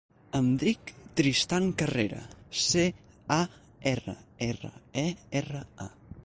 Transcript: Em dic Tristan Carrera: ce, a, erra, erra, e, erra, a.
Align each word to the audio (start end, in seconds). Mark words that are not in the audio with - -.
Em 0.37 0.45
dic 0.61 0.87
Tristan 1.19 1.67
Carrera: 1.81 2.21
ce, 2.61 2.87
a, 3.37 3.39
erra, 3.93 4.17
erra, 4.49 4.73
e, 5.05 5.05
erra, 5.43 5.63
a. 5.87 5.89